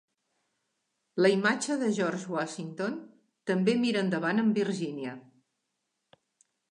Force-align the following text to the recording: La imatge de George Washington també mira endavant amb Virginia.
La 1.23 1.29
imatge 1.33 1.75
de 1.83 1.89
George 1.97 2.33
Washington 2.35 2.95
també 3.51 3.75
mira 3.83 4.01
endavant 4.07 4.45
amb 4.45 4.57
Virginia. 4.61 5.13